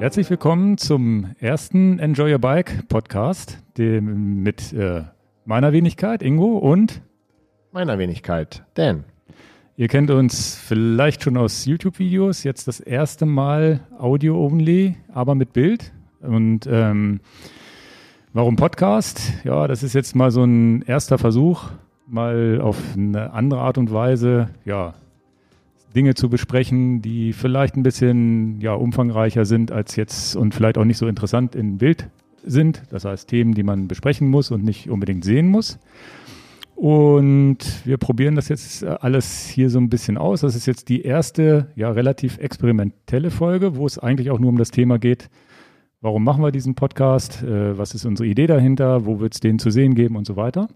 [0.00, 5.02] Herzlich willkommen zum ersten Enjoy Your Bike Podcast dem, mit äh,
[5.44, 7.02] meiner Wenigkeit Ingo und
[7.70, 9.04] meiner Wenigkeit Dan.
[9.76, 15.92] Ihr kennt uns vielleicht schon aus YouTube-Videos, jetzt das erste Mal Audio-only, aber mit Bild.
[16.20, 17.20] Und ähm,
[18.32, 19.32] warum Podcast?
[19.44, 21.70] Ja, das ist jetzt mal so ein erster Versuch,
[22.06, 24.94] mal auf eine andere Art und Weise, ja,
[25.94, 30.84] Dinge zu besprechen, die vielleicht ein bisschen ja, umfangreicher sind als jetzt und vielleicht auch
[30.84, 32.08] nicht so interessant in Bild
[32.44, 32.82] sind.
[32.90, 35.78] Das heißt Themen, die man besprechen muss und nicht unbedingt sehen muss.
[36.76, 40.40] Und wir probieren das jetzt alles hier so ein bisschen aus.
[40.40, 44.56] Das ist jetzt die erste, ja, relativ experimentelle Folge, wo es eigentlich auch nur um
[44.56, 45.28] das Thema geht,
[46.00, 49.58] warum machen wir diesen Podcast, äh, was ist unsere Idee dahinter, wo wird es den
[49.58, 50.68] zu sehen geben und so weiter.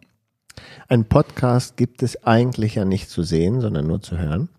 [0.88, 4.50] Ein Podcast gibt es eigentlich ja nicht zu sehen, sondern nur zu hören.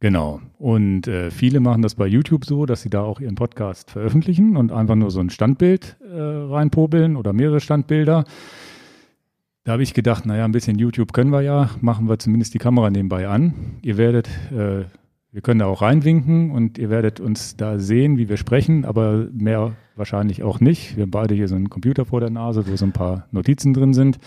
[0.00, 0.40] Genau.
[0.58, 4.56] Und äh, viele machen das bei YouTube so, dass sie da auch ihren Podcast veröffentlichen
[4.56, 8.24] und einfach nur so ein Standbild äh, reinpobeln oder mehrere Standbilder.
[9.64, 12.58] Da habe ich gedacht, naja, ein bisschen YouTube können wir ja, machen wir zumindest die
[12.58, 13.54] Kamera nebenbei an.
[13.80, 14.84] Ihr werdet, äh,
[15.32, 19.28] wir können da auch reinwinken und ihr werdet uns da sehen, wie wir sprechen, aber
[19.32, 20.96] mehr wahrscheinlich auch nicht.
[20.96, 23.72] Wir haben beide hier so einen Computer vor der Nase, wo so ein paar Notizen
[23.72, 24.18] drin sind.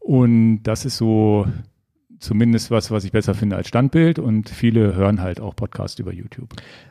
[0.00, 1.46] Und das ist so
[2.22, 6.12] zumindest was, was ich besser finde als Standbild und viele hören halt auch Podcasts über
[6.12, 6.50] YouTube.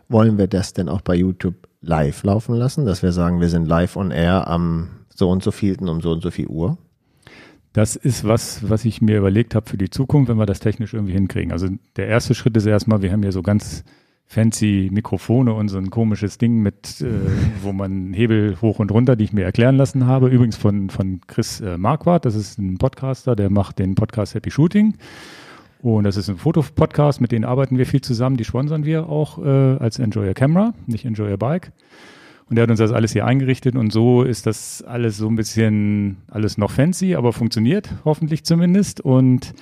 [0.09, 3.65] Wollen wir das denn auch bei YouTube live laufen lassen, dass wir sagen, wir sind
[3.65, 6.77] live on air am so und so vielten um so und so viel Uhr?
[7.73, 10.93] Das ist was, was ich mir überlegt habe für die Zukunft, wenn wir das technisch
[10.93, 11.53] irgendwie hinkriegen.
[11.53, 13.85] Also der erste Schritt ist erstmal, wir haben hier so ganz
[14.25, 17.07] fancy Mikrofone und so ein komisches Ding mit, äh,
[17.61, 20.29] wo man Hebel hoch und runter, die ich mir erklären lassen habe.
[20.29, 24.51] Übrigens von, von Chris äh, Marquardt, das ist ein Podcaster, der macht den Podcast Happy
[24.51, 24.95] Shooting.
[25.81, 29.43] Und das ist ein Fotopodcast, mit denen arbeiten wir viel zusammen, die sponsern wir auch
[29.43, 31.71] äh, als Enjoy Your Camera, nicht Enjoy Your Bike.
[32.49, 35.35] Und der hat uns das alles hier eingerichtet und so ist das alles so ein
[35.35, 39.01] bisschen, alles noch fancy, aber funktioniert hoffentlich zumindest.
[39.01, 39.53] Und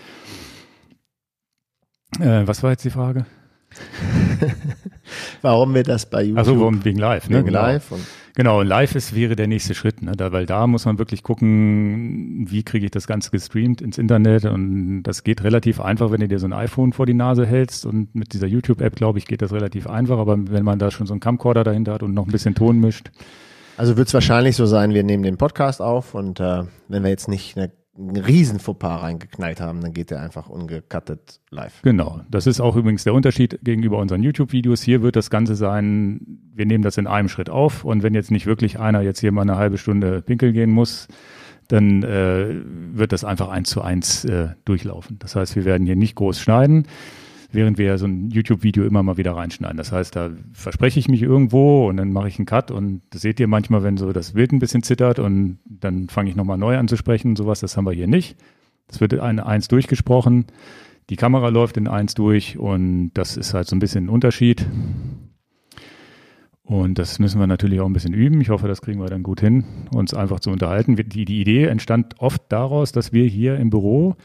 [2.19, 3.25] äh, was war jetzt die Frage?
[5.41, 6.37] warum wir das bei YouTube.
[6.37, 7.37] Also warum wegen live, ne?
[7.37, 7.61] Wegen genau.
[7.61, 7.91] live.
[7.91, 10.13] Und genau, live ist, wäre der nächste Schritt, ne?
[10.13, 14.45] Da, weil da muss man wirklich gucken, wie kriege ich das Ganze gestreamt ins Internet
[14.45, 17.85] und das geht relativ einfach, wenn du dir so ein iPhone vor die Nase hältst
[17.85, 21.07] und mit dieser YouTube-App, glaube ich, geht das relativ einfach, aber wenn man da schon
[21.07, 23.11] so einen Camcorder dahinter hat und noch ein bisschen Ton mischt.
[23.77, 27.09] Also wird es wahrscheinlich so sein, wir nehmen den Podcast auf und äh, wenn wir
[27.09, 31.81] jetzt nicht eine einen riesen Fauxpas reingeknallt haben, dann geht der einfach ungecuttet live.
[31.81, 32.21] Genau.
[32.29, 34.81] Das ist auch übrigens der Unterschied gegenüber unseren YouTube-Videos.
[34.81, 36.21] Hier wird das Ganze sein,
[36.53, 39.31] wir nehmen das in einem Schritt auf und wenn jetzt nicht wirklich einer jetzt hier
[39.31, 41.07] mal eine halbe Stunde pinkeln gehen muss,
[41.67, 42.55] dann äh,
[42.93, 45.19] wird das einfach eins zu eins äh, durchlaufen.
[45.19, 46.87] Das heißt, wir werden hier nicht groß schneiden
[47.51, 49.77] während wir so ein YouTube-Video immer mal wieder reinschneiden.
[49.77, 53.21] Das heißt, da verspreche ich mich irgendwo und dann mache ich einen Cut und das
[53.21, 56.57] seht ihr manchmal, wenn so das Bild ein bisschen zittert und dann fange ich nochmal
[56.57, 57.35] neu an zu sprechen.
[57.35, 58.37] Sowas, das haben wir hier nicht.
[58.87, 60.45] Das wird in eins durchgesprochen.
[61.09, 64.67] Die Kamera läuft in eins durch und das ist halt so ein bisschen ein Unterschied.
[66.61, 68.41] Und das müssen wir natürlich auch ein bisschen üben.
[68.41, 70.95] Ich hoffe, das kriegen wir dann gut hin, uns einfach zu unterhalten.
[70.95, 74.15] Die, die Idee entstand oft daraus, dass wir hier im Büro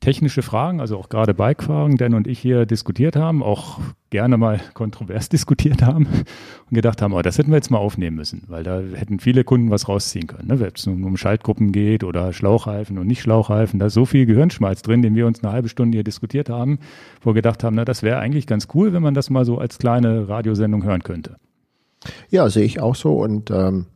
[0.00, 3.78] technische Fragen, also auch gerade Bike-Fragen, Dan und ich hier diskutiert haben, auch
[4.10, 8.16] gerne mal kontrovers diskutiert haben und gedacht haben, oh, das hätten wir jetzt mal aufnehmen
[8.16, 10.48] müssen, weil da hätten viele Kunden was rausziehen können.
[10.48, 10.60] Ne?
[10.60, 14.82] Wenn es um Schaltgruppen geht oder Schlauchreifen und nicht Schlauchreifen, da ist so viel Gehirnschmalz
[14.82, 16.78] drin, den wir uns eine halbe Stunde hier diskutiert haben,
[17.22, 19.58] wo wir gedacht haben, na, das wäre eigentlich ganz cool, wenn man das mal so
[19.58, 21.36] als kleine Radiosendung hören könnte.
[22.30, 23.86] Ja, sehe ich auch so und ähm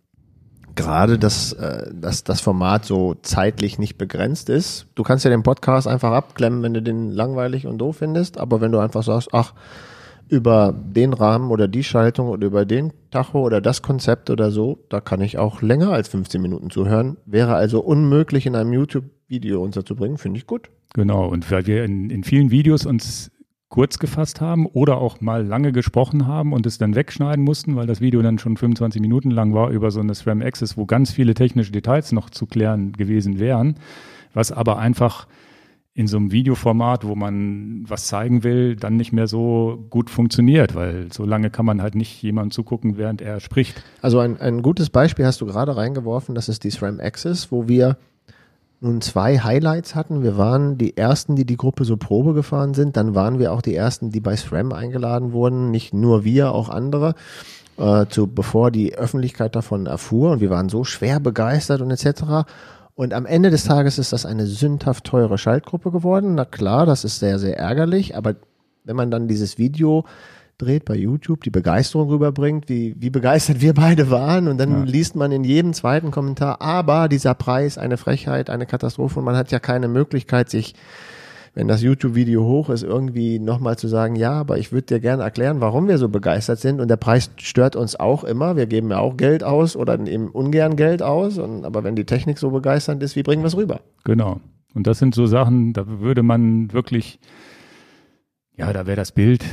[0.74, 4.86] gerade, dass, äh, dass das Format so zeitlich nicht begrenzt ist.
[4.94, 8.60] Du kannst ja den Podcast einfach abklemmen, wenn du den langweilig und doof findest, aber
[8.60, 9.54] wenn du einfach sagst, ach,
[10.28, 14.78] über den Rahmen oder die Schaltung oder über den Tacho oder das Konzept oder so,
[14.88, 17.18] da kann ich auch länger als 15 Minuten zuhören.
[17.26, 20.70] Wäre also unmöglich in einem YouTube-Video unterzubringen, finde ich gut.
[20.94, 23.30] Genau, und weil wir in, in vielen Videos uns
[23.72, 27.86] kurz gefasst haben oder auch mal lange gesprochen haben und es dann wegschneiden mussten, weil
[27.86, 31.10] das Video dann schon 25 Minuten lang war über so eine SRAM Access, wo ganz
[31.10, 33.76] viele technische Details noch zu klären gewesen wären,
[34.34, 35.26] was aber einfach
[35.94, 40.74] in so einem Videoformat, wo man was zeigen will, dann nicht mehr so gut funktioniert,
[40.74, 43.82] weil so lange kann man halt nicht jemandem zugucken, während er spricht.
[44.02, 47.68] Also ein, ein gutes Beispiel hast du gerade reingeworfen, das ist die SRAM Access, wo
[47.68, 47.96] wir
[48.82, 50.22] nun zwei Highlights hatten.
[50.22, 52.96] Wir waren die ersten, die die Gruppe so Probe gefahren sind.
[52.96, 55.70] Dann waren wir auch die ersten, die bei SRAM eingeladen wurden.
[55.70, 57.14] Nicht nur wir, auch andere.
[57.78, 60.32] Äh, zu, bevor die Öffentlichkeit davon erfuhr.
[60.32, 62.44] Und wir waren so schwer begeistert und etc.
[62.94, 66.34] Und am Ende des Tages ist das eine sündhaft teure Schaltgruppe geworden.
[66.34, 68.16] Na klar, das ist sehr, sehr ärgerlich.
[68.16, 68.34] Aber
[68.84, 70.04] wenn man dann dieses Video
[70.58, 74.48] dreht bei YouTube, die Begeisterung rüberbringt, wie, wie begeistert wir beide waren.
[74.48, 74.84] Und dann ja.
[74.84, 79.18] liest man in jedem zweiten Kommentar, aber dieser Preis, eine Frechheit, eine Katastrophe.
[79.18, 80.74] Und man hat ja keine Möglichkeit, sich,
[81.54, 85.22] wenn das YouTube-Video hoch ist, irgendwie nochmal zu sagen, ja, aber ich würde dir gerne
[85.22, 86.80] erklären, warum wir so begeistert sind.
[86.80, 88.56] Und der Preis stört uns auch immer.
[88.56, 91.38] Wir geben ja auch Geld aus oder eben ungern Geld aus.
[91.38, 93.80] Und, aber wenn die Technik so begeisternd ist, wie bringen wir es rüber?
[94.04, 94.40] Genau.
[94.74, 97.20] Und das sind so Sachen, da würde man wirklich,
[98.56, 99.44] ja, da wäre das Bild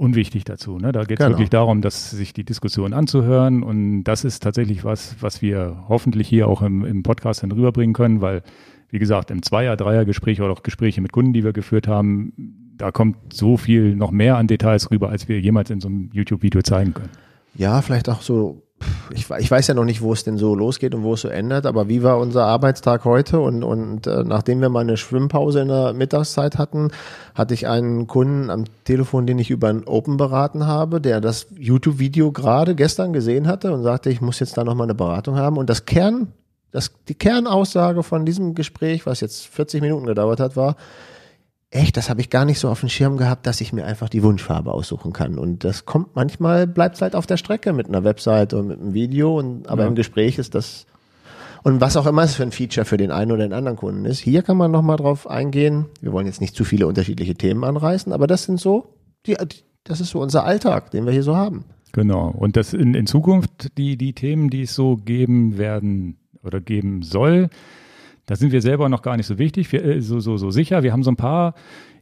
[0.00, 0.78] unwichtig dazu.
[0.78, 0.92] Ne?
[0.92, 1.36] Da geht es genau.
[1.36, 6.26] wirklich darum, dass sich die Diskussion anzuhören und das ist tatsächlich was, was wir hoffentlich
[6.26, 8.42] hier auch im, im Podcast dann rüberbringen können, weil
[8.88, 12.32] wie gesagt, im Zweier-, Dreier-Gespräch oder auch Gespräche mit Kunden, die wir geführt haben,
[12.76, 16.10] da kommt so viel noch mehr an Details rüber, als wir jemals in so einem
[16.12, 17.10] YouTube-Video zeigen können.
[17.54, 18.62] Ja, vielleicht auch so
[19.12, 21.28] ich, ich, weiß ja noch nicht, wo es denn so losgeht und wo es so
[21.28, 23.40] ändert, aber wie war unser Arbeitstag heute?
[23.40, 26.90] Und, und äh, nachdem wir mal eine Schwimmpause in der Mittagszeit hatten,
[27.34, 31.46] hatte ich einen Kunden am Telefon, den ich über ein Open beraten habe, der das
[31.56, 35.56] YouTube-Video gerade gestern gesehen hatte und sagte, ich muss jetzt da nochmal eine Beratung haben.
[35.56, 36.28] Und das Kern,
[36.70, 40.76] das, die Kernaussage von diesem Gespräch, was jetzt 40 Minuten gedauert hat, war,
[41.70, 44.08] echt, das habe ich gar nicht so auf dem Schirm gehabt, dass ich mir einfach
[44.08, 45.38] die Wunschfarbe aussuchen kann.
[45.38, 48.80] Und das kommt manchmal, bleibt es halt auf der Strecke mit einer Website und mit
[48.80, 49.38] einem Video.
[49.38, 49.88] Und, aber ja.
[49.88, 50.86] im Gespräch ist das,
[51.62, 54.04] und was auch immer es für ein Feature für den einen oder den anderen Kunden
[54.04, 55.86] ist, hier kann man nochmal drauf eingehen.
[56.00, 58.94] Wir wollen jetzt nicht zu viele unterschiedliche Themen anreißen, aber das sind so,
[59.26, 59.36] die,
[59.84, 61.64] das ist so unser Alltag, den wir hier so haben.
[61.92, 62.28] Genau.
[62.28, 67.02] Und das in, in Zukunft, die, die Themen, die es so geben werden oder geben
[67.02, 67.48] soll,
[68.30, 70.84] da sind wir selber noch gar nicht so wichtig, wir, äh, so, so, so sicher.
[70.84, 71.54] Wir haben so ein paar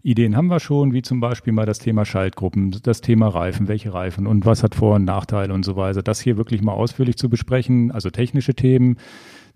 [0.02, 3.94] Ideen haben wir schon, wie zum Beispiel mal das Thema Schaltgruppen, das Thema Reifen, welche
[3.94, 6.02] Reifen und was hat Vor- und Nachteile und so weiter.
[6.02, 8.98] Das hier wirklich mal ausführlich zu besprechen, also technische Themen.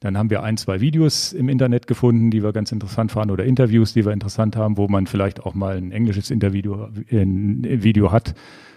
[0.00, 3.44] Dann haben wir ein, zwei Videos im Internet gefunden, die wir ganz interessant fanden oder
[3.44, 8.12] Interviews, die wir interessant haben, wo man vielleicht auch mal ein englisches Interview ein Video
[8.12, 8.34] hat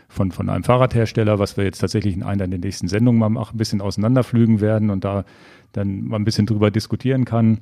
[0.10, 3.58] von, von einem Fahrradhersteller, was wir jetzt tatsächlich in einer der nächsten Sendungen mal ein
[3.58, 5.24] bisschen auseinanderflügen werden und da
[5.72, 7.62] dann mal ein bisschen drüber diskutieren kann.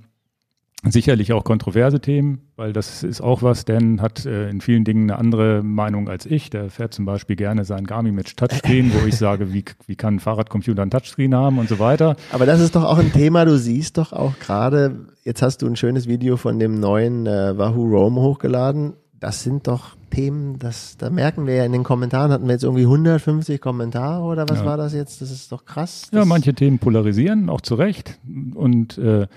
[0.86, 3.64] Sicherlich auch kontroverse Themen, weil das ist auch was.
[3.64, 6.50] Dan hat äh, in vielen Dingen eine andere Meinung als ich.
[6.50, 10.16] Der fährt zum Beispiel gerne sein Garmin mit Touchscreen, wo ich sage, wie, wie kann
[10.16, 12.18] ein Fahrradcomputer ein Touchscreen haben und so weiter.
[12.34, 13.46] Aber das ist doch auch ein Thema.
[13.46, 17.58] Du siehst doch auch gerade, jetzt hast du ein schönes Video von dem neuen äh,
[17.58, 18.94] Wahoo Roam hochgeladen.
[19.22, 22.64] Das sind doch Themen, das, da merken wir ja in den Kommentaren, hatten wir jetzt
[22.64, 24.66] irgendwie 150 Kommentare oder was ja.
[24.66, 25.22] war das jetzt?
[25.22, 26.10] Das ist doch krass.
[26.12, 28.20] ja, manche Themen polarisieren, auch zu Recht.
[28.54, 29.28] Und äh,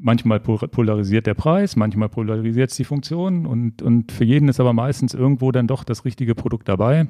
[0.00, 4.72] manchmal polarisiert der Preis, manchmal polarisiert es die Funktion und, und für jeden ist aber
[4.72, 7.08] meistens irgendwo dann doch das richtige Produkt dabei.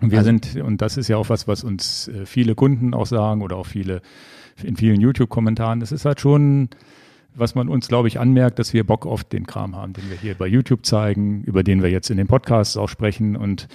[0.00, 2.94] Und wir also, sind, und das ist ja auch was, was uns äh, viele Kunden
[2.94, 4.02] auch sagen oder auch viele
[4.62, 6.68] in vielen YouTube-Kommentaren, das ist halt schon,
[7.34, 10.16] was man uns, glaube ich, anmerkt, dass wir Bock auf den Kram haben, den wir
[10.16, 13.66] hier bei YouTube zeigen, über den wir jetzt in den Podcasts auch sprechen und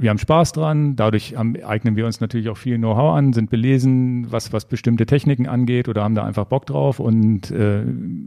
[0.00, 3.50] wir haben Spaß dran, dadurch haben, eignen wir uns natürlich auch viel Know-how an, sind
[3.50, 7.82] belesen, was, was bestimmte Techniken angeht oder haben da einfach Bock drauf und äh,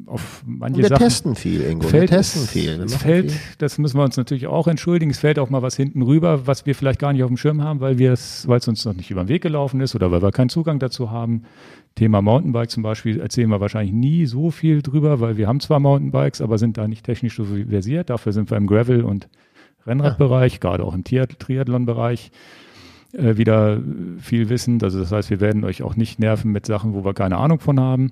[0.06, 1.02] auf manche wir Sachen.
[1.02, 1.88] Wir testen viel, Ingo.
[1.88, 2.78] Fällt, wir testen viel.
[2.78, 3.42] Wir es fällt, viel.
[3.58, 6.68] das müssen wir uns natürlich auch entschuldigen, es fällt auch mal was hinten rüber, was
[6.68, 8.94] wir vielleicht gar nicht auf dem Schirm haben, weil wir es, weil es uns noch
[8.94, 11.44] nicht über den Weg gelaufen ist oder weil wir keinen Zugang dazu haben.
[11.96, 15.80] Thema Mountainbike zum Beispiel erzählen wir wahrscheinlich nie so viel drüber, weil wir haben zwar
[15.80, 18.10] Mountainbikes, aber sind da nicht technisch so versiert.
[18.10, 19.28] Dafür sind wir im Gravel und
[19.86, 20.60] Rennradbereich, ja.
[20.60, 22.32] gerade auch im Triathlon-Bereich
[23.14, 23.80] äh, wieder
[24.20, 24.82] viel wissen.
[24.82, 27.60] Also das heißt, wir werden euch auch nicht nerven mit Sachen, wo wir keine Ahnung
[27.60, 28.12] von haben.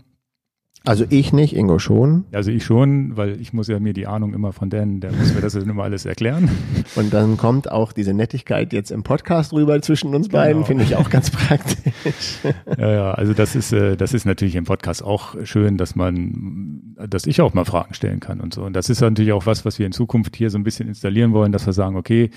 [0.83, 2.25] Also ich nicht, Ingo schon.
[2.31, 5.31] Also ich schon, weil ich muss ja mir die Ahnung immer von denen, der muss
[5.31, 6.49] mir das dann immer alles erklären.
[6.95, 10.65] Und dann kommt auch diese Nettigkeit jetzt im Podcast rüber zwischen uns beiden, genau.
[10.65, 12.39] finde ich auch ganz praktisch.
[12.77, 16.80] Ja, ja, also das ist, äh, das ist natürlich im Podcast auch schön, dass man,
[17.07, 18.63] dass ich auch mal Fragen stellen kann und so.
[18.63, 21.33] Und das ist natürlich auch was, was wir in Zukunft hier so ein bisschen installieren
[21.33, 22.29] wollen, dass wir sagen, okay,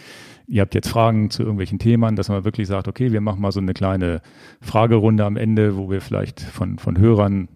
[0.47, 3.52] ihr habt jetzt Fragen zu irgendwelchen Themen, dass man wirklich sagt, okay, wir machen mal
[3.52, 4.21] so eine kleine
[4.61, 7.49] Fragerunde am Ende, wo wir vielleicht von, von Hörern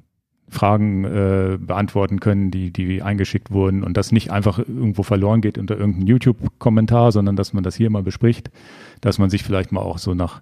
[0.50, 5.58] Fragen äh, beantworten können, die, die eingeschickt wurden und das nicht einfach irgendwo verloren geht
[5.58, 8.50] unter irgendeinem YouTube-Kommentar, sondern dass man das hier mal bespricht,
[9.02, 10.40] dass man sich vielleicht mal auch so nach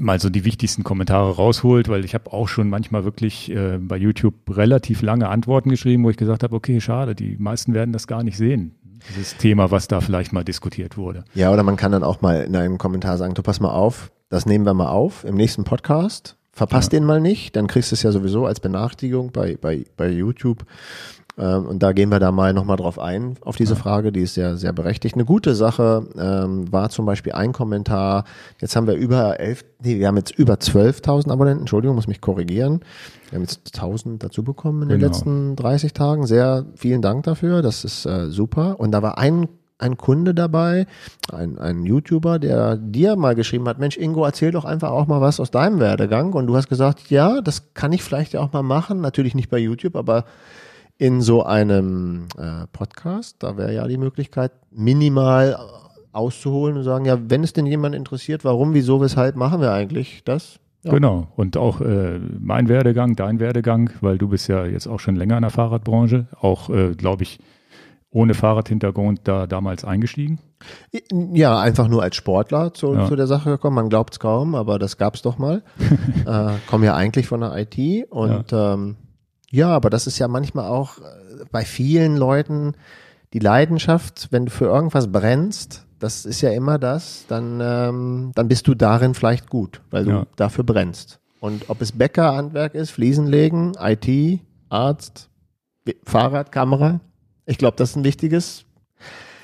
[0.00, 3.96] mal so die wichtigsten Kommentare rausholt, weil ich habe auch schon manchmal wirklich äh, bei
[3.96, 8.06] YouTube relativ lange Antworten geschrieben, wo ich gesagt habe, okay, schade, die meisten werden das
[8.06, 8.74] gar nicht sehen.
[9.10, 11.24] Dieses Thema, was da vielleicht mal diskutiert wurde.
[11.34, 14.10] Ja, oder man kann dann auch mal in einem Kommentar sagen, du pass mal auf,
[14.28, 16.98] das nehmen wir mal auf im nächsten Podcast Verpasst ja.
[16.98, 20.64] den mal nicht, dann kriegst du es ja sowieso als Benachrichtigung bei, bei, bei YouTube.
[21.40, 23.80] Ähm, und da gehen wir da mal nochmal drauf ein, auf diese ja.
[23.80, 25.14] Frage, die ist sehr, sehr berechtigt.
[25.14, 28.24] Eine gute Sache ähm, war zum Beispiel ein Kommentar,
[28.60, 32.20] jetzt haben wir über elf, nee, wir haben jetzt über 12.000 Abonnenten, Entschuldigung, muss mich
[32.20, 32.80] korrigieren.
[33.30, 35.00] Wir haben jetzt 1000 dazu bekommen in genau.
[35.00, 36.26] den letzten 30 Tagen.
[36.26, 38.78] Sehr vielen Dank dafür, das ist äh, super.
[38.78, 40.86] Und da war ein ein Kunde dabei,
[41.32, 45.22] ein, ein YouTuber, der dir mal geschrieben hat, Mensch, Ingo, erzähl doch einfach auch mal
[45.22, 46.34] was aus deinem Werdegang.
[46.34, 49.00] Und du hast gesagt, ja, das kann ich vielleicht ja auch mal machen.
[49.00, 50.26] Natürlich nicht bei YouTube, aber
[51.00, 55.56] in so einem äh, Podcast, da wäre ja die Möglichkeit, minimal
[56.12, 60.22] auszuholen und sagen, ja, wenn es denn jemand interessiert, warum, wieso, weshalb machen wir eigentlich
[60.24, 60.60] das?
[60.82, 60.92] Ja.
[60.92, 61.28] Genau.
[61.36, 65.36] Und auch äh, mein Werdegang, dein Werdegang, weil du bist ja jetzt auch schon länger
[65.36, 67.38] in der Fahrradbranche, auch, äh, glaube ich,
[68.10, 70.38] ohne Fahrradhintergrund da damals eingestiegen?
[71.32, 73.06] Ja, einfach nur als Sportler zu, ja.
[73.06, 73.76] zu der Sache gekommen.
[73.76, 75.62] Man glaubt es kaum, aber das gab es doch mal.
[76.26, 78.74] äh, komme ja eigentlich von der IT und ja.
[78.74, 78.96] Ähm,
[79.50, 82.74] ja, aber das ist ja manchmal auch äh, bei vielen Leuten
[83.32, 88.48] die Leidenschaft, wenn du für irgendwas brennst, das ist ja immer das, dann, ähm, dann
[88.48, 90.26] bist du darin vielleicht gut, weil du ja.
[90.36, 91.20] dafür brennst.
[91.40, 95.28] Und ob es Bäckerhandwerk ist, Fliesenlegen, IT, Arzt,
[96.04, 97.00] Fahrrad, Kamera,
[97.46, 98.64] ich glaube, das ist ein wichtiges.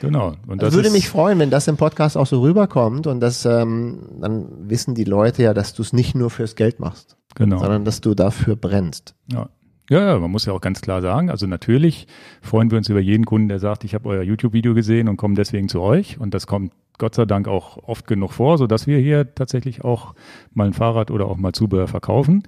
[0.01, 0.35] Genau.
[0.47, 4.19] Und das würde mich freuen, wenn das im Podcast auch so rüberkommt und das, ähm,
[4.21, 7.59] dann wissen die Leute ja, dass du es nicht nur fürs Geld machst, genau.
[7.59, 9.15] sondern dass du dafür brennst.
[9.33, 9.49] Ja.
[9.89, 12.09] Ja, man muss ja auch ganz klar sagen, also natürlich
[12.43, 15.35] freuen wir uns über jeden Kunden, der sagt, ich habe euer YouTube-Video gesehen und komme
[15.35, 16.19] deswegen zu euch.
[16.19, 20.15] Und das kommt Gott sei Dank auch oft genug vor, sodass wir hier tatsächlich auch
[20.53, 22.43] mal ein Fahrrad oder auch mal Zubehör verkaufen.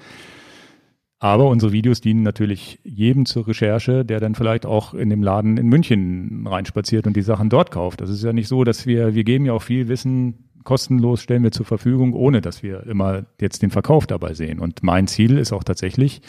[1.20, 5.56] Aber unsere Videos dienen natürlich jedem zur Recherche, der dann vielleicht auch in dem Laden
[5.58, 8.00] in München reinspaziert und die Sachen dort kauft.
[8.00, 11.42] Das ist ja nicht so, dass wir, wir geben ja auch viel Wissen kostenlos, stellen
[11.42, 14.60] wir zur Verfügung, ohne dass wir immer jetzt den Verkauf dabei sehen.
[14.60, 16.20] Und mein Ziel ist auch tatsächlich,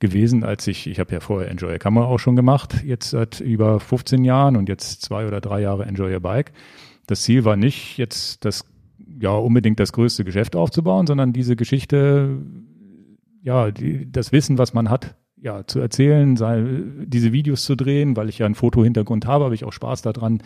[0.00, 3.40] gewesen, als ich, ich habe ja vorher Enjoy Your Camera auch schon gemacht, jetzt seit
[3.40, 6.52] über 15 Jahren und jetzt zwei oder drei Jahre Enjoy Your Bike.
[7.06, 8.64] Das Ziel war nicht jetzt das,
[9.20, 12.38] ja, unbedingt das größte Geschäft aufzubauen, sondern diese Geschichte,
[13.42, 16.64] ja, die, das Wissen, was man hat, ja, zu erzählen, sei,
[17.04, 20.42] diese Videos zu drehen, weil ich ja einen Fotohintergrund habe, habe ich auch Spaß daran,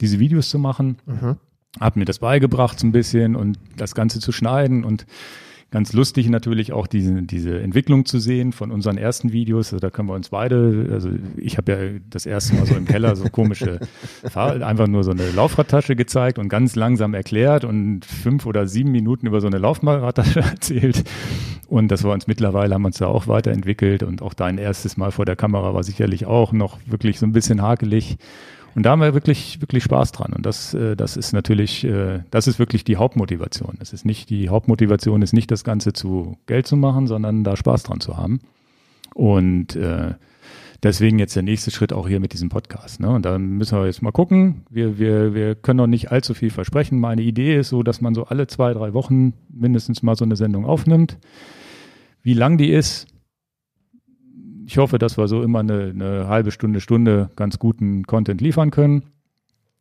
[0.00, 0.96] diese Videos zu machen.
[1.04, 1.36] Mhm.
[1.78, 5.06] Hab mir das beigebracht so ein bisschen und das Ganze zu schneiden und
[5.72, 9.72] Ganz lustig natürlich auch diese, diese Entwicklung zu sehen von unseren ersten Videos.
[9.72, 12.86] Also da können wir uns beide, also ich habe ja das erste Mal so im
[12.86, 13.78] Keller so komische,
[14.34, 19.28] einfach nur so eine Laufradtasche gezeigt und ganz langsam erklärt und fünf oder sieben Minuten
[19.28, 21.04] über so eine Laufradtasche erzählt.
[21.68, 25.12] Und das war uns mittlerweile, haben uns da auch weiterentwickelt und auch dein erstes Mal
[25.12, 28.16] vor der Kamera war sicherlich auch noch wirklich so ein bisschen hakelig.
[28.74, 30.32] Und da haben wir wirklich, wirklich Spaß dran.
[30.32, 33.78] Und das, äh, das ist natürlich, äh, das ist wirklich die Hauptmotivation.
[33.80, 37.56] Es ist nicht, die Hauptmotivation ist nicht das Ganze zu Geld zu machen, sondern da
[37.56, 38.40] Spaß dran zu haben.
[39.14, 40.14] Und äh,
[40.82, 43.00] deswegen jetzt der nächste Schritt auch hier mit diesem Podcast.
[43.00, 43.10] Ne?
[43.10, 44.62] Und da müssen wir jetzt mal gucken.
[44.70, 47.00] Wir, wir, wir können noch nicht allzu viel versprechen.
[47.00, 50.36] Meine Idee ist so, dass man so alle zwei, drei Wochen mindestens mal so eine
[50.36, 51.18] Sendung aufnimmt.
[52.22, 53.06] Wie lang die ist,
[54.70, 58.70] ich hoffe, dass wir so immer eine, eine halbe Stunde, Stunde ganz guten Content liefern
[58.70, 59.02] können.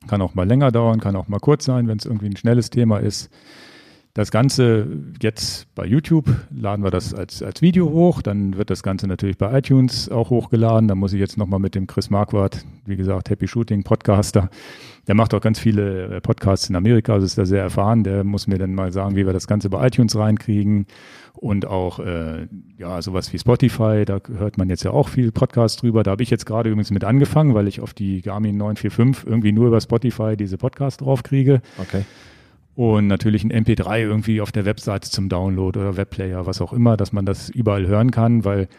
[0.07, 2.71] Kann auch mal länger dauern, kann auch mal kurz sein, wenn es irgendwie ein schnelles
[2.71, 3.29] Thema ist.
[4.19, 4.85] Das Ganze
[5.21, 8.21] jetzt bei YouTube laden wir das als, als Video hoch.
[8.21, 10.89] Dann wird das Ganze natürlich bei iTunes auch hochgeladen.
[10.89, 14.49] Da muss ich jetzt nochmal mit dem Chris Marquardt, wie gesagt, Happy Shooting Podcaster.
[15.07, 18.03] Der macht auch ganz viele äh, Podcasts in Amerika, also ist da sehr erfahren.
[18.03, 20.85] Der muss mir dann mal sagen, wie wir das Ganze bei iTunes reinkriegen
[21.35, 22.47] und auch äh,
[22.77, 26.03] ja sowas wie Spotify, da hört man jetzt ja auch viel Podcast drüber.
[26.03, 29.53] Da habe ich jetzt gerade übrigens mit angefangen, weil ich auf die Garmin 945 irgendwie
[29.53, 31.61] nur über Spotify diese Podcast draufkriege.
[31.77, 32.03] Okay.
[32.79, 36.95] Und natürlich ein MP3 irgendwie auf der Webseite zum Download oder Webplayer, was auch immer,
[36.95, 38.69] dass man das überall hören kann, weil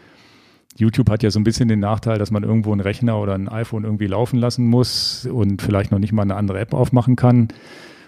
[0.75, 3.47] YouTube hat ja so ein bisschen den Nachteil, dass man irgendwo einen Rechner oder ein
[3.47, 7.49] iPhone irgendwie laufen lassen muss und vielleicht noch nicht mal eine andere App aufmachen kann.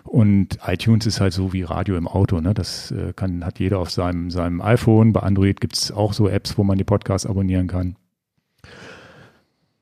[0.04, 2.42] Und iTunes ist halt so wie Radio im Auto.
[2.42, 2.56] Ne?
[2.56, 5.14] Das äh, kann, hat jeder auf seinem, seinem iPhone.
[5.14, 7.98] Bei Android gibt es auch so Apps, wo man die Podcasts abonnieren kann.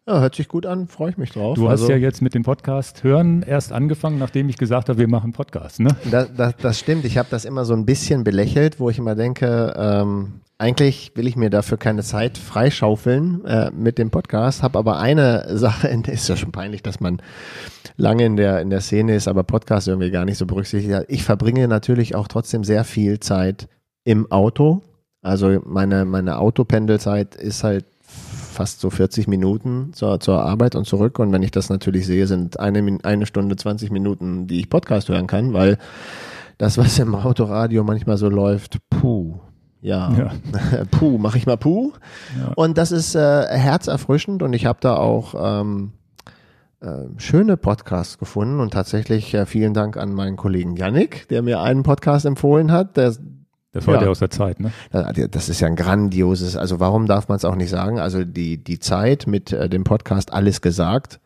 [0.08, 1.55] Ja, hört sich gut an, freue ich mich drauf.
[1.55, 4.98] Du hast also, ja jetzt mit dem Podcast hören erst angefangen, nachdem ich gesagt habe,
[4.98, 5.96] wir machen Podcast, ne?
[6.10, 7.05] Das, das, das stimmt.
[7.05, 11.27] Ich habe das immer so ein bisschen belächelt, wo ich immer denke, ähm, eigentlich will
[11.27, 16.27] ich mir dafür keine Zeit freischaufeln äh, mit dem Podcast, habe aber eine Sache, ist
[16.27, 17.22] ja schon peinlich, dass man
[17.96, 21.05] lange in der, in der Szene ist, aber Podcast irgendwie gar nicht so berücksichtigt.
[21.10, 23.67] Ich verbringe natürlich auch trotzdem sehr viel Zeit
[24.03, 24.81] im Auto.
[25.22, 27.86] Also meine, meine Autopendelzeit ist halt
[28.51, 31.20] fast so 40 Minuten zur, zur Arbeit und zurück.
[31.20, 35.10] Und wenn ich das natürlich sehe, sind eine, eine Stunde 20 Minuten, die ich Podcast
[35.10, 35.77] hören kann, weil
[36.58, 39.39] das, was im Autoradio manchmal so läuft, puh,
[39.81, 40.31] ja, ja.
[40.91, 41.93] puh, mach ich mal puh.
[42.39, 42.53] Ja.
[42.55, 45.93] Und das ist äh, herzerfrischend und ich habe da auch ähm,
[46.81, 51.62] äh, schöne Podcasts gefunden und tatsächlich äh, vielen Dank an meinen Kollegen Yannick, der mir
[51.62, 52.98] einen Podcast empfohlen hat.
[52.98, 53.15] Der,
[53.72, 54.72] das war ja, der aus der Zeit, ne?
[55.32, 58.00] Das ist ja ein grandioses, also warum darf man es auch nicht sagen?
[58.00, 61.21] Also die, die Zeit mit äh, dem Podcast Alles gesagt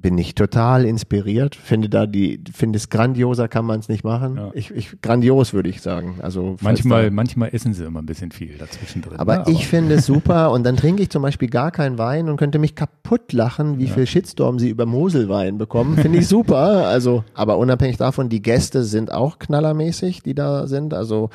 [0.00, 1.56] bin ich total inspiriert.
[1.56, 4.36] Finde da die, finde es grandioser kann man es nicht machen.
[4.36, 4.50] Ja.
[4.54, 6.16] Ich, ich, grandios würde ich sagen.
[6.22, 9.18] Also manchmal, manchmal essen sie immer ein bisschen viel dazwischen drin.
[9.18, 9.40] Aber, ne?
[9.40, 12.36] aber ich finde es super und dann trinke ich zum Beispiel gar keinen Wein und
[12.36, 13.94] könnte mich kaputt lachen, wie ja.
[13.94, 15.96] viel Shitstorm sie über Moselwein bekommen.
[15.96, 16.86] Finde ich super.
[16.86, 20.94] Also, aber unabhängig davon, die Gäste sind auch knallermäßig, die da sind.
[20.94, 21.30] Also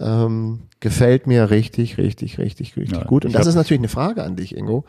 [0.00, 3.24] ähm, gefällt mir richtig, richtig, richtig, richtig ja, gut.
[3.24, 4.84] Und das ist natürlich eine Frage an dich, Ingo.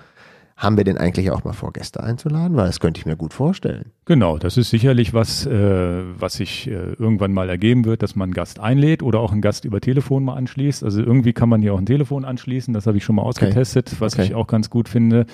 [0.58, 2.56] Haben wir denn eigentlich auch mal vor, Gäste einzuladen?
[2.56, 3.92] Weil das könnte ich mir gut vorstellen.
[4.06, 8.28] Genau, das ist sicherlich was, äh, was sich äh, irgendwann mal ergeben wird, dass man
[8.28, 10.82] einen Gast einlädt oder auch einen Gast über Telefon mal anschließt.
[10.86, 12.74] Also irgendwie kann man hier auch ein Telefon anschließen.
[12.74, 13.98] Das habe ich schon mal ausgetestet, okay.
[14.00, 14.24] was okay.
[14.24, 15.26] ich auch ganz gut finde.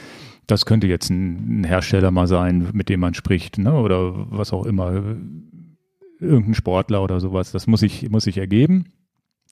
[0.47, 3.73] Das könnte jetzt ein, ein, Hersteller mal sein, mit dem man spricht, ne?
[3.73, 5.03] oder was auch immer.
[6.19, 7.51] Irgendein Sportler oder sowas.
[7.51, 8.85] Das muss ich, muss ich ergeben.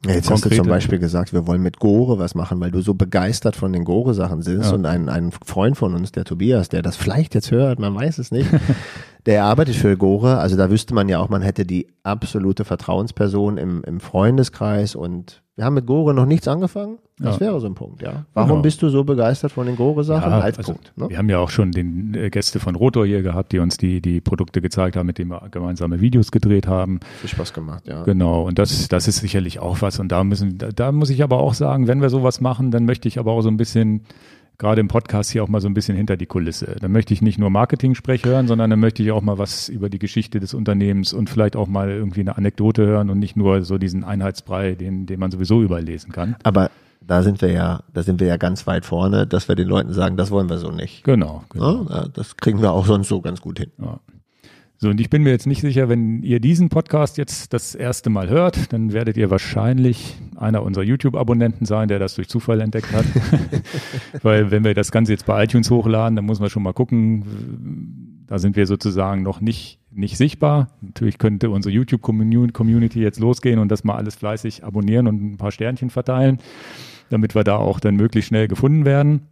[0.05, 2.81] Ja, jetzt hast du zum Beispiel gesagt, wir wollen mit Gore was machen, weil du
[2.81, 4.71] so begeistert von den Gore-Sachen bist ja.
[4.71, 8.17] und ein, ein Freund von uns, der Tobias, der das vielleicht jetzt hört, man weiß
[8.17, 8.49] es nicht,
[9.25, 13.57] der arbeitet für Gore, also da wüsste man ja auch, man hätte die absolute Vertrauensperson
[13.57, 16.99] im, im Freundeskreis und wir haben mit Gore noch nichts angefangen.
[17.17, 17.41] Das ja.
[17.41, 18.23] wäre so ein Punkt, ja.
[18.33, 18.61] Warum genau.
[18.61, 20.93] bist du so begeistert von den Gore-Sachen ja, als also Punkt?
[20.95, 21.09] Ne?
[21.09, 24.01] Wir haben ja auch schon den äh, Gäste von Rotor hier gehabt, die uns die,
[24.01, 27.01] die Produkte gezeigt haben, mit denen wir gemeinsame Videos gedreht haben.
[27.19, 28.03] Viel Spaß gemacht, ja.
[28.03, 29.99] Genau, und das, das ist sicherlich auch was.
[29.99, 32.85] Und da müssen, da, da muss ich aber auch sagen, wenn wir sowas machen, dann
[32.85, 34.05] möchte ich aber auch so ein bisschen
[34.59, 36.75] gerade im Podcast hier auch mal so ein bisschen hinter die Kulisse.
[36.79, 39.89] Dann möchte ich nicht nur Marketing-Sprech hören, sondern dann möchte ich auch mal was über
[39.89, 43.63] die Geschichte des Unternehmens und vielleicht auch mal irgendwie eine Anekdote hören und nicht nur
[43.63, 46.35] so diesen Einheitsbrei, den, den man sowieso überlesen kann.
[46.43, 46.69] Aber
[47.01, 49.93] da sind wir ja, da sind wir ja ganz weit vorne, dass wir den Leuten
[49.93, 51.03] sagen, das wollen wir so nicht.
[51.05, 51.43] Genau.
[51.49, 51.87] genau.
[51.89, 53.71] Ja, das kriegen wir auch sonst so ganz gut hin.
[53.79, 53.99] Ja.
[54.81, 58.09] So, und ich bin mir jetzt nicht sicher, wenn ihr diesen Podcast jetzt das erste
[58.09, 62.93] Mal hört, dann werdet ihr wahrscheinlich einer unserer YouTube-Abonnenten sein, der das durch Zufall entdeckt
[62.93, 63.03] hat.
[64.23, 68.23] Weil wenn wir das Ganze jetzt bei iTunes hochladen, dann muss man schon mal gucken,
[68.25, 70.69] da sind wir sozusagen noch nicht, nicht sichtbar.
[70.79, 75.51] Natürlich könnte unsere YouTube-Community jetzt losgehen und das mal alles fleißig abonnieren und ein paar
[75.51, 76.39] Sternchen verteilen,
[77.09, 79.27] damit wir da auch dann möglichst schnell gefunden werden.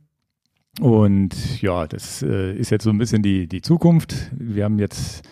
[0.82, 4.30] Und ja, das äh, ist jetzt so ein bisschen die, die Zukunft.
[4.38, 5.24] Wir haben jetzt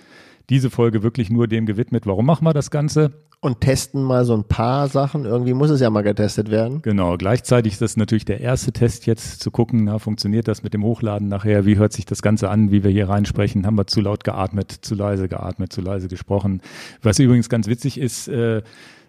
[0.50, 3.12] diese Folge wirklich nur dem gewidmet, warum machen wir das Ganze.
[3.42, 5.26] Und testen mal so ein paar Sachen.
[5.26, 6.82] Irgendwie muss es ja mal getestet werden.
[6.82, 7.16] Genau.
[7.18, 10.84] Gleichzeitig ist das natürlich der erste Test jetzt zu gucken, na, funktioniert das mit dem
[10.84, 11.66] Hochladen nachher?
[11.66, 13.66] Wie hört sich das Ganze an, wie wir hier reinsprechen?
[13.66, 16.62] Haben wir zu laut geatmet, zu leise geatmet, zu leise gesprochen?
[17.04, 18.64] Was übrigens ganz witzig ist, äh,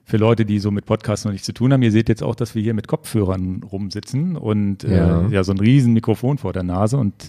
[0.06, 2.36] für Leute, die so mit Podcasts noch nichts zu tun haben, ihr seht jetzt auch,
[2.36, 6.52] dass wir hier mit Kopfhörern rumsitzen und ja, äh, ja so ein riesen Mikrofon vor
[6.52, 7.28] der Nase und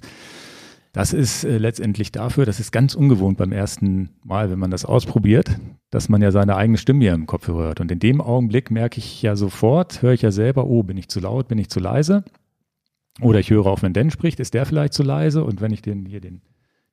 [0.98, 4.84] das ist äh, letztendlich dafür, das ist ganz ungewohnt beim ersten Mal, wenn man das
[4.84, 5.60] ausprobiert,
[5.92, 7.80] dass man ja seine eigene Stimme hier im Kopf hört.
[7.80, 11.08] Und in dem Augenblick merke ich ja sofort, höre ich ja selber, oh, bin ich
[11.08, 12.24] zu laut, bin ich zu leise?
[13.22, 15.44] Oder ich höre auch, wenn Dan spricht, ist der vielleicht zu leise?
[15.44, 16.42] Und wenn ich den hier den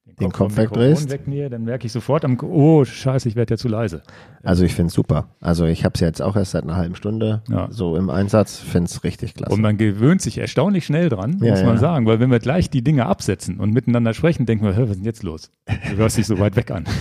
[0.06, 1.10] den Kopf, Kopf wegdrehst.
[1.10, 4.02] Wegknie, dann merke ich sofort am, oh scheiße, ich werde ja zu leise.
[4.42, 5.28] Also ich finde es super.
[5.40, 7.68] Also ich habe es jetzt auch erst seit einer halben Stunde ja.
[7.70, 9.52] so im Einsatz, finde es richtig klasse.
[9.52, 11.78] Und man gewöhnt sich erstaunlich schnell dran, ja, muss man ja.
[11.78, 14.96] sagen, weil wenn wir gleich die Dinge absetzen und miteinander sprechen, denken wir, was ist
[14.96, 15.50] denn jetzt los?
[15.66, 16.84] Du hörst dich so weit weg an.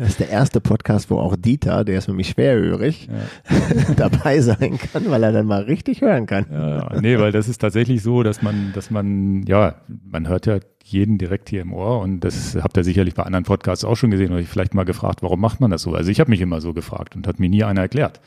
[0.00, 3.08] Das ist der erste Podcast, wo auch Dieter, der ist nämlich schwerhörig,
[3.96, 6.46] dabei sein kann, weil er dann mal richtig hören kann.
[6.50, 10.58] Ja, nee, weil das ist tatsächlich so, dass man, dass man, ja, man hört ja
[10.90, 14.10] jeden direkt hier im Ohr und das habt ihr sicherlich bei anderen Podcasts auch schon
[14.10, 15.94] gesehen oder ich vielleicht mal gefragt, warum macht man das so?
[15.94, 18.20] Also ich habe mich immer so gefragt und hat mir nie einer erklärt.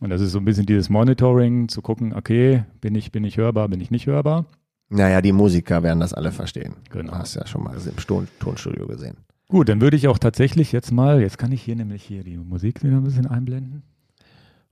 [0.00, 3.36] Und das ist so ein bisschen dieses Monitoring, zu gucken, okay, bin ich, bin ich
[3.36, 4.46] hörbar, bin ich nicht hörbar.
[4.88, 6.74] Naja, die Musiker werden das alle verstehen.
[6.90, 7.12] Genau.
[7.12, 9.16] Du hast ja schon mal im Tonstudio gesehen.
[9.48, 12.36] Gut, dann würde ich auch tatsächlich jetzt mal, jetzt kann ich hier nämlich hier die
[12.36, 13.82] Musik wieder ein bisschen einblenden.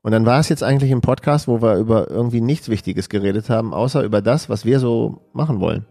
[0.02, 3.48] Und dann war es jetzt eigentlich ein Podcast, wo wir über irgendwie nichts Wichtiges geredet
[3.48, 5.86] haben, außer über das, was wir so machen wollen.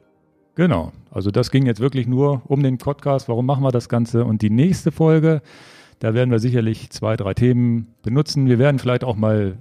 [0.56, 0.92] Genau.
[1.12, 3.30] Also das ging jetzt wirklich nur um den Podcast.
[3.30, 4.26] Warum machen wir das Ganze?
[4.26, 5.42] Und die nächste Folge,
[6.00, 8.48] da werden wir sicherlich zwei, drei Themen benutzen.
[8.48, 9.58] Wir werden vielleicht auch mal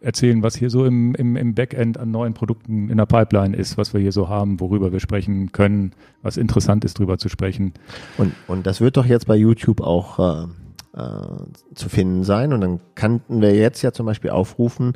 [0.00, 3.78] erzählen, was hier so im, im, im Backend an neuen Produkten in der Pipeline ist,
[3.78, 7.72] was wir hier so haben, worüber wir sprechen können, was interessant ist, drüber zu sprechen.
[8.18, 10.46] Und, und das wird doch jetzt bei YouTube auch äh,
[10.96, 11.26] äh,
[11.74, 12.52] zu finden sein.
[12.52, 14.92] Und dann kannten wir jetzt ja zum Beispiel aufrufen,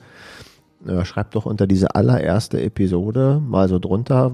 [0.87, 4.33] äh, schreibt doch unter diese allererste Episode mal so drunter,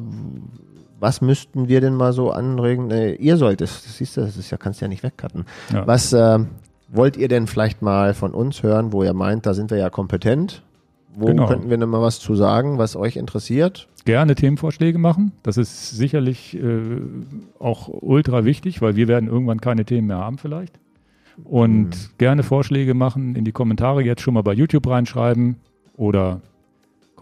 [1.00, 2.90] was müssten wir denn mal so anregen?
[2.90, 5.44] Äh, ihr sollt es, das siehst du, das ist ja, kannst ja nicht wegcutten.
[5.72, 5.86] Ja.
[5.86, 6.38] Was äh,
[6.88, 9.90] wollt ihr denn vielleicht mal von uns hören, wo ihr meint, da sind wir ja
[9.90, 10.62] kompetent?
[11.16, 11.46] Wo genau.
[11.46, 13.88] könnten wir denn mal was zu sagen, was euch interessiert?
[14.04, 15.32] Gerne Themenvorschläge machen.
[15.42, 16.80] Das ist sicherlich äh,
[17.58, 20.78] auch ultra wichtig, weil wir werden irgendwann keine Themen mehr haben vielleicht.
[21.44, 22.18] Und mhm.
[22.18, 25.56] gerne Vorschläge machen, in die Kommentare jetzt schon mal bei YouTube reinschreiben
[25.96, 26.40] oder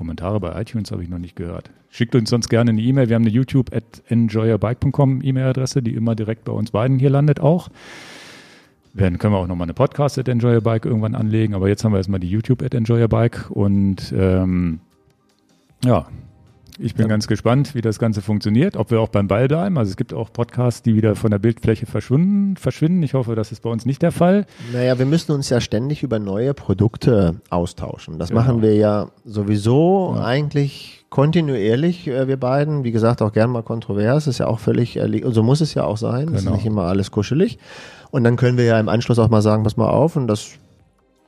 [0.03, 1.71] Kommentare bei iTunes habe ich noch nicht gehört.
[1.89, 3.09] Schickt uns sonst gerne eine E-Mail.
[3.09, 7.39] Wir haben eine YouTube at enjoyerbike.com E-Mail-Adresse, die immer direkt bei uns beiden hier landet
[7.39, 7.69] auch.
[8.95, 11.99] Dann können wir auch nochmal eine Podcast at enjoyerbike irgendwann anlegen, aber jetzt haben wir
[11.99, 14.81] erstmal die YouTube at enjoyerbike und ähm,
[15.85, 16.09] ja,
[16.79, 19.79] ich bin ganz gespannt, wie das Ganze funktioniert, ob wir auch beim Ball bleiben.
[19.79, 22.57] Also es gibt auch Podcasts, die wieder von der Bildfläche verschwinden.
[22.57, 23.03] verschwinden.
[23.03, 24.47] Ich hoffe, das ist bei uns nicht der Fall.
[24.73, 28.19] Naja, wir müssen uns ja ständig über neue Produkte austauschen.
[28.19, 28.41] Das genau.
[28.41, 30.25] machen wir ja sowieso ja.
[30.25, 32.85] eigentlich kontinuierlich, äh, wir beiden.
[32.85, 34.27] Wie gesagt, auch gern mal kontrovers.
[34.27, 36.27] Ist ja auch völlig, und so muss es ja auch sein.
[36.27, 36.39] Genau.
[36.39, 37.59] Ist nicht immer alles kuschelig.
[38.11, 40.53] Und dann können wir ja im Anschluss auch mal sagen, pass mal auf und das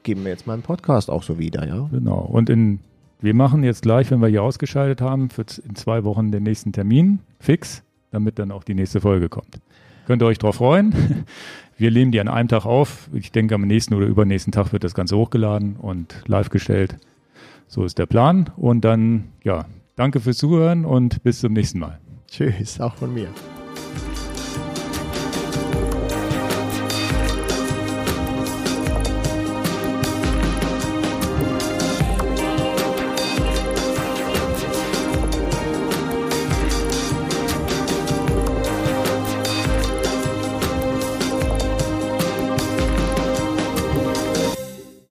[0.02, 1.88] geben wir jetzt mal im Podcast auch so wieder, ja.
[1.90, 2.18] Genau.
[2.18, 2.80] Und in
[3.24, 6.72] wir machen jetzt gleich, wenn wir hier ausgeschaltet haben, für in zwei Wochen den nächsten
[6.72, 9.60] Termin fix, damit dann auch die nächste Folge kommt.
[10.06, 10.94] Könnt ihr euch drauf freuen.
[11.76, 13.08] Wir nehmen die an einem Tag auf.
[13.12, 16.98] Ich denke, am nächsten oder übernächsten Tag wird das Ganze hochgeladen und live gestellt.
[17.66, 18.50] So ist der Plan.
[18.56, 19.64] Und dann, ja,
[19.96, 21.98] danke fürs Zuhören und bis zum nächsten Mal.
[22.28, 23.28] Tschüss, auch von mir.